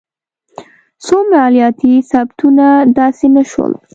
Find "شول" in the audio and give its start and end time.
3.51-3.71